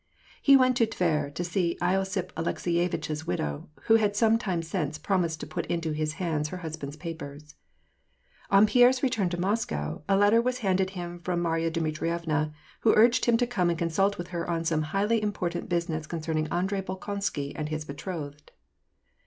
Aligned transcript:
He 0.41 0.57
went 0.57 0.77
to 0.77 0.87
Tver 0.87 1.29
to 1.35 1.43
see 1.43 1.77
losiph 1.79 2.33
Alek 2.33 2.55
seyevitch's 2.57 3.27
widow, 3.27 3.69
who 3.83 3.97
had 3.97 4.15
some 4.15 4.39
time 4.39 4.63
since 4.63 4.97
promised 4.97 5.39
to 5.41 5.45
put 5.45 5.67
into 5.67 5.91
his 5.91 6.13
hands 6.13 6.47
her 6.49 6.57
husband's 6.65 6.97
papers. 6.97 7.53
On 8.49 8.65
Pierre's 8.65 9.03
return 9.03 9.29
to 9.29 9.39
Moscow 9.39 10.01
a 10.09 10.17
letter 10.17 10.41
was 10.41 10.57
handed 10.65 10.89
him 10.97 11.19
from 11.19 11.39
Marya 11.39 11.69
Dmitrievna, 11.69 12.51
who 12.79 12.95
urged 12.95 13.25
him 13.25 13.37
to 13.37 13.45
come 13.45 13.69
and 13.69 13.77
consult 13.77 14.17
with 14.17 14.29
her 14.29 14.49
on 14.49 14.65
some 14.65 14.81
highly 14.89 15.21
important 15.21 15.69
business 15.69 16.07
concerning 16.07 16.47
Andrei 16.47 16.81
Bolkonsky 16.81 17.53
and 17.55 17.69
his 17.69 17.85
betrothed. 17.85 18.49